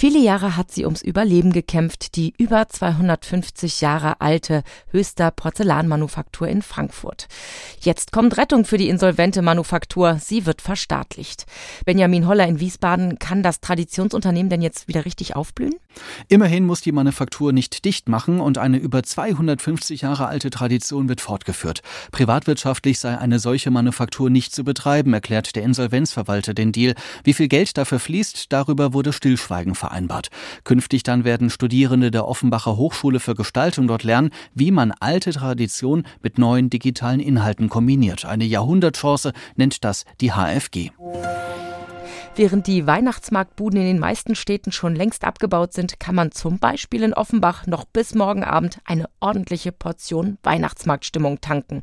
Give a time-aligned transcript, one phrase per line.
[0.00, 6.62] Viele Jahre hat sie ums Überleben gekämpft, die über 250 Jahre alte Höchster Porzellanmanufaktur in
[6.62, 7.28] Frankfurt.
[7.82, 10.16] Jetzt kommt Rettung für die insolvente Manufaktur.
[10.18, 11.44] Sie wird verstaatlicht.
[11.84, 15.74] Benjamin Holler in Wiesbaden, kann das Traditionsunternehmen denn jetzt wieder richtig aufblühen?
[16.28, 21.20] Immerhin muss die Manufaktur nicht dicht machen und eine über 250 Jahre alte Tradition wird
[21.20, 21.82] fortgeführt.
[22.10, 26.94] Privatwirtschaftlich sei eine solche Manufaktur nicht zu betreiben, erklärt der Insolvenzverwalter den Deal.
[27.22, 30.28] Wie viel Geld dafür fließt, darüber wurde Stillschweigen vereinbart vereinbart.
[30.64, 36.04] Künftig dann werden Studierende der Offenbacher Hochschule für Gestaltung dort lernen, wie man alte Tradition
[36.22, 38.24] mit neuen digitalen Inhalten kombiniert.
[38.24, 40.90] Eine Jahrhundertchance nennt das die HFG.
[42.36, 47.02] Während die Weihnachtsmarktbuden in den meisten Städten schon längst abgebaut sind, kann man zum Beispiel
[47.02, 51.80] in Offenbach noch bis morgen Abend eine ordentliche Portion Weihnachtsmarktstimmung tanken.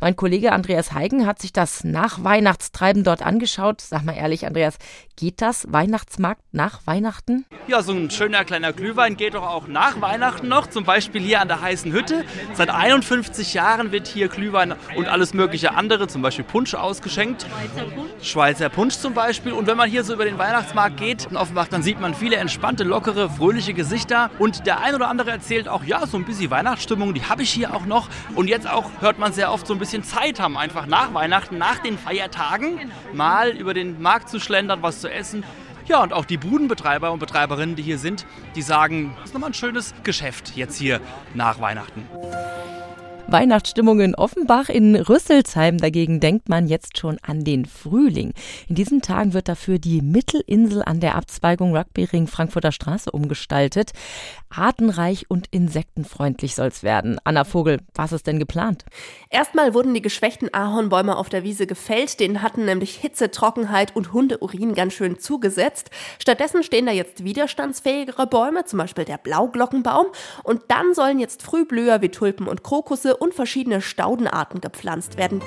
[0.00, 3.82] Mein Kollege Andreas Heigen hat sich das Nach-Weihnachtstreiben dort angeschaut.
[3.82, 4.78] Sag mal ehrlich, Andreas,
[5.16, 7.44] geht das Weihnachtsmarkt nach Weihnachten?
[7.68, 10.66] Ja, so ein schöner kleiner Glühwein geht doch auch nach Weihnachten noch.
[10.66, 12.24] Zum Beispiel hier an der heißen Hütte.
[12.54, 17.42] Seit 51 Jahren wird hier Glühwein und alles mögliche andere, zum Beispiel Punsch ausgeschenkt.
[17.42, 18.10] Schweizer Punsch.
[18.22, 19.52] Schweizer Punsch zum Beispiel.
[19.52, 22.36] Und wenn man hier so über den Weihnachtsmarkt geht in Offenbach, dann sieht man viele
[22.36, 24.30] entspannte, lockere, fröhliche Gesichter.
[24.38, 27.50] Und der ein oder andere erzählt auch, ja, so ein bisschen Weihnachtsstimmung, die habe ich
[27.50, 28.08] hier auch noch.
[28.36, 31.58] Und jetzt auch hört man sehr oft so ein bisschen Zeit haben, einfach nach Weihnachten,
[31.58, 35.44] nach den Feiertagen, mal über den Markt zu schlendern, was zu essen.
[35.86, 39.50] Ja, und auch die Budenbetreiber und Betreiberinnen, die hier sind, die sagen, das ist nochmal
[39.50, 41.00] ein schönes Geschäft jetzt hier
[41.34, 42.06] nach Weihnachten.
[43.28, 44.68] Weihnachtsstimmung in Offenbach.
[44.68, 48.32] In Rüsselsheim dagegen denkt man jetzt schon an den Frühling.
[48.68, 53.92] In diesen Tagen wird dafür die Mittelinsel an der Abzweigung Rugbyring Frankfurter Straße umgestaltet.
[54.50, 57.18] Artenreich und insektenfreundlich soll es werden.
[57.24, 58.84] Anna Vogel, was ist denn geplant?
[59.30, 62.18] Erstmal wurden die geschwächten Ahornbäume auf der Wiese gefällt.
[62.18, 65.90] Denen hatten nämlich Hitze, Trockenheit und Hundeurin ganz schön zugesetzt.
[66.18, 70.06] Stattdessen stehen da jetzt widerstandsfähigere Bäume, zum Beispiel der Blauglockenbaum.
[70.42, 75.40] Und dann sollen jetzt Frühblüher wie Tulpen und Krokusse und verschiedene Staudenarten gepflanzt werden.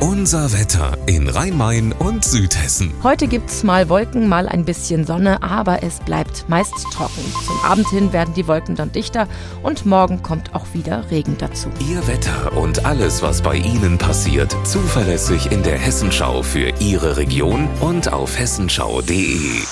[0.00, 2.92] Unser Wetter in Rhein-Main und Südhessen.
[3.02, 7.22] Heute gibt's mal Wolken, mal ein bisschen Sonne, aber es bleibt meist trocken.
[7.46, 9.28] Zum Abend hin werden die Wolken dann dichter
[9.62, 11.68] und morgen kommt auch wieder Regen dazu.
[11.88, 17.68] Ihr Wetter und alles, was bei Ihnen passiert, zuverlässig in der Hessenschau für Ihre Region
[17.80, 19.62] und auf hessenschau.de.